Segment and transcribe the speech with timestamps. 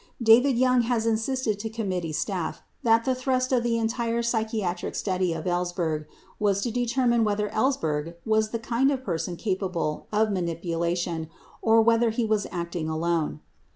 [0.19, 4.95] 84 David Young has insisted to committee staff that the thrust of the entire psychiatric
[4.95, 6.07] study of Ellsberg
[6.39, 11.29] was to determine whether Ells berg was the kind of person capable of manipulation
[11.61, 13.41] or whether he was acting alone.